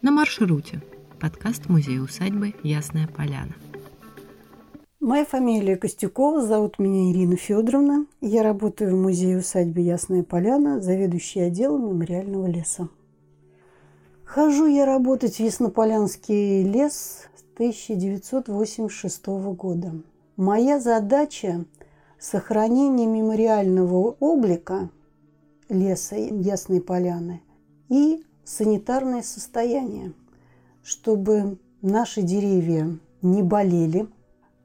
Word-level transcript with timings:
На 0.00 0.12
маршруте. 0.12 0.80
Подкаст 1.18 1.68
музея-усадьбы 1.68 2.54
«Ясная 2.62 3.08
поляна». 3.08 3.56
Моя 5.00 5.24
фамилия 5.24 5.76
Костюкова, 5.76 6.40
зовут 6.40 6.78
меня 6.78 7.10
Ирина 7.10 7.34
Федоровна. 7.34 8.06
Я 8.20 8.44
работаю 8.44 8.94
в 8.94 9.00
музее-усадьбе 9.00 9.82
«Ясная 9.82 10.22
поляна», 10.22 10.80
заведующей 10.80 11.44
отделом 11.44 11.88
мемориального 11.88 12.46
леса. 12.46 12.88
Хожу 14.24 14.66
я 14.66 14.86
работать 14.86 15.34
в 15.34 15.40
Яснополянский 15.40 16.62
лес 16.62 17.26
с 17.34 17.42
1986 17.54 19.26
года. 19.26 19.94
Моя 20.36 20.78
задача– 20.78 21.64
сохранение 22.20 23.08
мемориального 23.08 24.14
облика 24.20 24.90
леса 25.68 26.14
Ясной 26.14 26.80
Поляны 26.80 27.42
и 27.88 28.22
санитарное 28.48 29.22
состояние, 29.22 30.14
чтобы 30.82 31.58
наши 31.82 32.22
деревья 32.22 32.98
не 33.20 33.42
болели. 33.42 34.08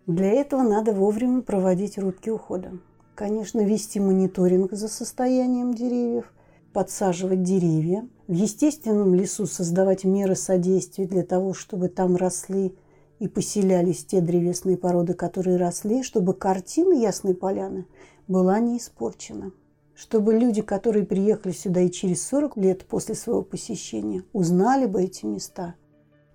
Для 0.08 0.32
этого 0.32 0.62
надо 0.64 0.94
вовремя 0.94 1.42
проводить 1.42 1.98
рубки 1.98 2.30
ухода. 2.30 2.72
Конечно, 3.14 3.60
вести 3.60 4.00
мониторинг 4.00 4.72
за 4.72 4.88
состоянием 4.88 5.74
деревьев, 5.74 6.32
подсаживать 6.72 7.44
деревья. 7.44 8.08
В 8.28 8.34
естественном 8.34 9.14
лесу 9.14 9.46
создавать 9.46 10.06
меры 10.06 10.36
содействия 10.36 11.06
для 11.06 11.24
того, 11.24 11.54
чтобы 11.54 11.90
там 11.90 12.16
росли 12.16 12.74
и 13.20 13.28
поселялись 13.28 14.06
те 14.06 14.22
древесные 14.22 14.78
породы, 14.78 15.14
которые 15.14 15.58
росли, 15.58 16.04
чтобы 16.04 16.34
картина 16.34 16.94
Ясной 16.94 17.36
Поляны 17.36 17.86
была 18.28 18.60
не 18.60 18.78
испорчена 18.78 19.52
чтобы 19.96 20.34
люди, 20.34 20.62
которые 20.62 21.06
приехали 21.06 21.52
сюда 21.52 21.82
и 21.82 21.92
через 21.92 22.26
40 22.28 22.58
лет 22.58 22.86
после 22.86 23.16
своего 23.16 23.44
посещения, 23.44 24.24
узнали 24.34 24.86
бы 24.86 25.04
эти 25.04 25.26
места. 25.26 25.76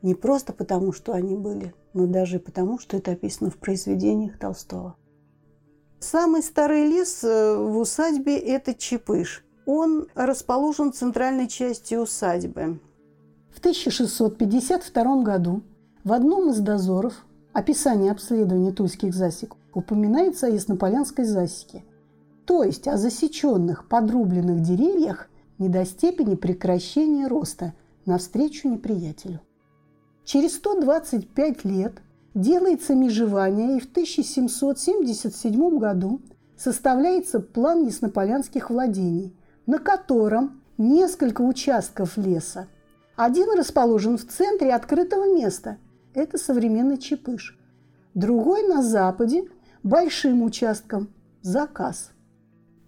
Не 0.02 0.14
просто 0.14 0.52
потому, 0.52 0.92
что 0.92 1.12
они 1.12 1.34
были, 1.34 1.74
но 1.92 2.06
даже 2.06 2.38
потому, 2.38 2.78
что 2.78 2.96
это 2.96 3.12
описано 3.12 3.50
в 3.50 3.56
произведениях 3.56 4.38
Толстого. 4.38 4.96
Самый 5.98 6.42
старый 6.42 6.86
лес 6.86 7.24
э, 7.24 7.56
в 7.56 7.78
усадьбе– 7.78 8.38
это 8.38 8.74
Чепыш. 8.74 9.44
Он 9.66 10.06
расположен 10.14 10.92
в 10.92 10.94
центральной 10.94 11.48
части 11.48 11.96
усадьбы. 11.96 12.80
В 13.50 13.58
1652 13.58 15.22
году 15.22 15.62
в 16.04 16.12
одном 16.12 16.50
из 16.50 16.60
дозоров 16.60 17.26
описание 17.52 18.12
обследования 18.12 18.70
тульских 18.70 19.12
засек 19.12 19.56
упоминается 19.74 20.46
о 20.46 20.50
Яснополянской 20.50 21.24
засеке– 21.24 21.84
то 22.48 22.64
есть 22.64 22.88
о 22.88 22.96
засеченных 22.96 23.86
подрубленных 23.88 24.62
деревьях 24.62 25.28
не 25.58 25.68
до 25.68 25.84
степени 25.84 26.34
прекращения 26.34 27.26
роста 27.26 27.74
навстречу 28.06 28.70
неприятелю. 28.70 29.40
Через 30.24 30.54
125 30.54 31.64
лет 31.66 32.00
делается 32.32 32.94
межевание, 32.94 33.76
и 33.76 33.80
в 33.80 33.84
1777 33.90 35.78
году 35.78 36.22
составляется 36.56 37.40
план 37.40 37.84
яснополянских 37.84 38.70
владений, 38.70 39.36
на 39.66 39.78
котором 39.78 40.62
несколько 40.78 41.42
участков 41.42 42.16
леса. 42.16 42.66
Один 43.14 43.58
расположен 43.58 44.16
в 44.16 44.26
центре 44.26 44.72
открытого 44.72 45.34
места– 45.34 45.76
это 46.14 46.38
современный 46.38 46.96
Чепыш. 46.96 47.58
Другой 48.14 48.66
на 48.66 48.82
западе– 48.82 49.44
большим 49.82 50.42
участком– 50.42 51.10
заказ– 51.42 52.12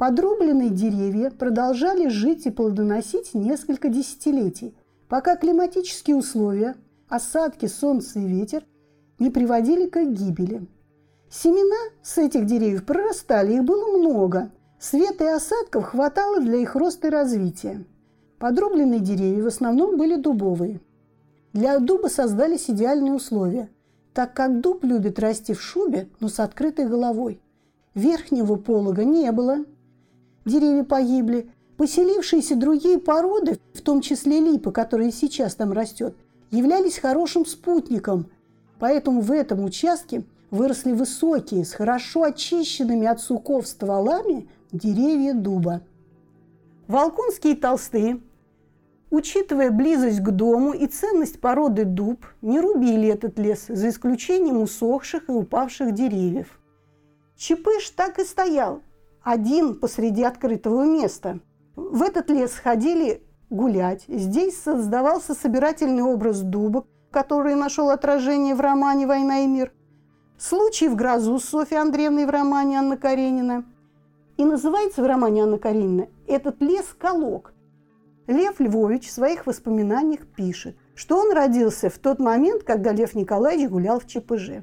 Подрубленные 0.01 0.71
деревья 0.71 1.29
продолжали 1.31 2.09
жить 2.09 2.47
и 2.47 2.51
плодоносить 2.51 3.35
несколько 3.35 3.91
десятилетий, 3.91 4.75
пока 5.11 5.37
климатические 5.37 6.17
условия, 6.17 6.75
осадки, 7.11 7.67
солнце 7.67 8.21
и 8.21 8.27
ветер 8.27 8.65
не 9.19 9.29
приводили 9.29 9.91
к 9.91 9.99
их 9.99 10.09
гибели. 10.09 10.67
Семена 11.29 11.77
с 12.03 12.17
этих 12.17 12.47
деревьев 12.47 12.87
прорастали, 12.87 13.57
их 13.57 13.65
было 13.65 13.99
много. 13.99 14.51
Света 14.79 15.25
и 15.25 15.27
осадков 15.27 15.85
хватало 15.85 16.41
для 16.41 16.57
их 16.57 16.77
роста 16.77 17.09
и 17.09 17.11
развития. 17.11 17.85
Подрубленные 18.39 19.01
деревья 19.01 19.43
в 19.43 19.49
основном 19.49 19.99
были 19.99 20.17
дубовые. 20.17 20.81
Для 21.53 21.79
дуба 21.79 22.07
создались 22.07 22.71
идеальные 22.71 23.13
условия, 23.13 23.69
так 24.15 24.33
как 24.33 24.63
дуб 24.63 24.83
любит 24.83 25.19
расти 25.19 25.53
в 25.53 25.61
шубе, 25.61 26.09
но 26.21 26.29
с 26.29 26.41
открытой 26.41 26.89
головой. 26.89 27.43
Верхнего 27.95 28.57
полога 28.57 29.05
не 29.05 29.31
было, 29.31 29.67
деревья 30.51 30.85
погибли. 30.85 31.51
Поселившиеся 31.77 32.57
другие 32.57 32.99
породы, 32.99 33.59
в 33.73 33.81
том 33.81 34.03
числе 34.03 34.41
липа, 34.41 34.71
которая 34.71 35.11
сейчас 35.11 35.55
там 35.55 35.73
растет, 35.73 36.15
являлись 36.51 36.99
хорошим 36.99 37.47
спутником. 37.47 38.27
Поэтому 38.79 39.23
в 39.23 39.33
этом 39.33 39.65
участке 39.65 40.25
выросли 40.51 40.93
высокие, 40.93 41.65
с 41.65 41.73
хорошо 41.73 42.25
очищенными 42.25 43.07
от 43.07 43.21
суков 43.21 43.67
стволами 43.67 44.49
деревья 44.73 45.33
дуба. 45.33 45.81
Волкунские 46.87 47.57
толстые, 47.57 48.21
учитывая 49.11 49.71
близость 49.71 50.21
к 50.21 50.31
дому 50.31 50.73
и 50.73 50.87
ценность 50.87 51.41
породы 51.41 51.85
дуб, 51.85 52.27
не 52.43 52.61
рубили 52.61 53.09
этот 53.09 53.39
лес, 53.39 53.67
за 53.69 53.89
исключением 53.89 54.61
усохших 54.61 55.29
и 55.29 55.33
упавших 55.33 55.95
деревьев. 55.95 56.61
Чепыш 57.37 57.91
так 57.91 58.19
и 58.19 58.25
стоял, 58.25 58.83
один 59.23 59.79
посреди 59.79 60.23
открытого 60.23 60.85
места. 60.85 61.41
В 61.77 62.03
этот 62.03 62.31
лес 62.31 62.53
ходили 62.53 63.23
гулять. 63.51 64.05
Здесь 64.09 64.61
создавался 64.61 65.35
собирательный 65.35 66.03
образ 66.03 66.41
дуба, 66.41 66.87
который 67.11 67.55
нашел 67.55 67.91
отражение 67.91 68.55
в 68.55 68.61
романе 68.61 69.07
«Война 69.07 69.41
и 69.41 69.47
мир». 69.47 69.73
Случай 70.39 70.89
в 70.89 70.97
грозу 70.97 71.39
с 71.39 71.45
Софьей 71.45 71.81
Андреевной 71.81 72.25
в 72.25 72.31
романе 72.31 72.79
Анна 72.79 72.97
Каренина. 72.97 73.65
И 74.39 74.45
называется 74.45 75.03
в 75.03 75.07
романе 75.07 75.43
Анна 75.43 75.59
Каренина 75.59 76.09
этот 76.27 76.63
лес 76.63 76.87
«Колок». 76.99 77.53
Лев 78.27 78.61
Львович 78.61 79.09
в 79.09 79.13
своих 79.13 79.47
воспоминаниях 79.47 80.27
пишет, 80.27 80.77
что 80.95 81.19
он 81.19 81.33
родился 81.33 81.91
в 81.91 81.99
тот 81.99 82.21
момент, 82.21 82.63
когда 82.63 82.93
Лев 82.93 83.15
Николаевич 83.15 83.69
гулял 83.69 83.99
в 83.99 84.07
ЧПЖ. 84.07 84.63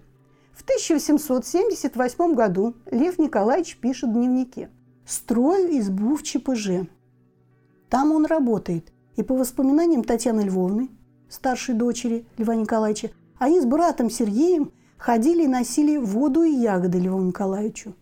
В 0.58 0.64
1878 0.64 2.34
году 2.34 2.74
Лев 2.90 3.20
Николаевич 3.20 3.78
пишет 3.78 4.10
в 4.10 4.14
дневнике 4.14 4.72
«Строю 5.06 5.80
избу 5.80 6.16
в 6.16 6.24
ЧПЖ». 6.24 6.88
Там 7.90 8.12
он 8.12 8.26
работает. 8.26 8.92
И 9.18 9.22
по 9.22 9.36
воспоминаниям 9.36 10.04
Татьяны 10.04 10.42
Львовны, 10.42 10.90
старшей 11.30 11.76
дочери 11.76 12.26
Льва 12.38 12.56
Николаевича, 12.56 13.12
они 13.38 13.62
с 13.62 13.66
братом 13.66 14.10
Сергеем 14.10 14.72
ходили 14.98 15.44
и 15.44 15.48
носили 15.48 15.98
воду 15.98 16.42
и 16.42 16.50
ягоды 16.50 16.98
Льву 16.98 17.22
Николаевичу. 17.22 17.96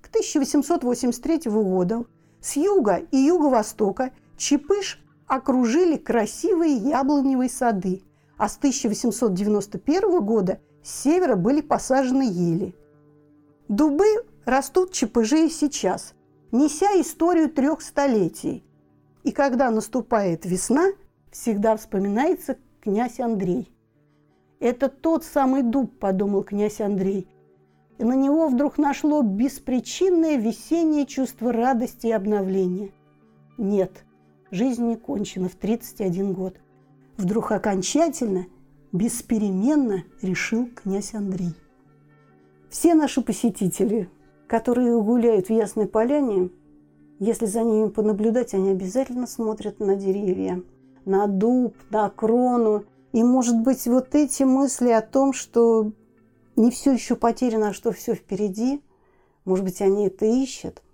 К 0.00 0.08
1883 0.08 1.52
году 1.52 2.08
с 2.40 2.56
юга 2.56 2.96
и 3.12 3.16
юго-востока 3.16 4.10
Чепыш 4.36 5.00
окружили 5.28 5.96
красивые 5.98 6.74
яблоневые 6.74 7.48
сады, 7.48 8.02
а 8.36 8.48
с 8.48 8.56
1891 8.56 10.20
года– 10.20 10.58
с 10.82 11.02
севера 11.02 11.36
были 11.36 11.60
посажены 11.60 12.22
ели. 12.22 12.74
Дубы 13.68 14.04
растут 14.44 14.92
чепыжи 14.92 15.46
и 15.46 15.50
сейчас, 15.50 16.14
неся 16.50 17.00
историю 17.00 17.48
трех 17.48 17.82
столетий. 17.82 18.64
И 19.22 19.30
когда 19.30 19.70
наступает 19.70 20.44
весна, 20.44 20.88
всегда 21.30 21.76
вспоминается 21.76 22.56
князь 22.80 23.20
Андрей. 23.20 23.72
«Это 24.58 24.88
тот 24.88 25.24
самый 25.24 25.62
дуб»,– 25.62 25.98
подумал 26.00 26.42
князь 26.42 26.80
Андрей. 26.80 27.28
И 27.98 28.04
на 28.04 28.14
него 28.14 28.48
вдруг 28.48 28.78
нашло 28.78 29.22
беспричинное 29.22 30.36
весеннее 30.36 31.06
чувство 31.06 31.52
радости 31.52 32.08
и 32.08 32.12
обновления. 32.12 32.90
Нет, 33.58 34.04
жизнь 34.50 34.84
не 34.84 34.96
кончена 34.96 35.48
в 35.48 35.54
31 35.54 36.32
год. 36.32 36.56
Вдруг 37.16 37.52
окончательно– 37.52 38.46
беспеременно 38.92 40.04
решил 40.20 40.68
князь 40.74 41.14
Андрей. 41.14 41.54
Все 42.68 42.94
наши 42.94 43.20
посетители, 43.22 44.08
которые 44.46 45.00
гуляют 45.02 45.48
в 45.48 45.50
Ясной 45.50 45.86
Поляне, 45.86 46.50
если 47.18 47.46
за 47.46 47.62
ними 47.62 47.88
понаблюдать, 47.88 48.54
они 48.54 48.70
обязательно 48.70 49.26
смотрят 49.26 49.80
на 49.80 49.96
деревья, 49.96 50.62
на 51.04 51.26
дуб, 51.26 51.76
на 51.90 52.08
крону. 52.10 52.84
И, 53.12 53.22
может 53.22 53.60
быть, 53.60 53.86
вот 53.86 54.14
эти 54.14 54.42
мысли 54.42 54.90
о 54.90 55.02
том, 55.02 55.32
что 55.32 55.92
не 56.56 56.70
все 56.70 56.92
еще 56.92 57.14
потеряно, 57.14 57.68
а 57.68 57.72
что 57.72 57.92
все 57.92 58.14
впереди, 58.14 58.82
может 59.44 59.64
быть, 59.64 59.80
они 59.80 60.06
это 60.06 60.26
ищут– 60.26 60.82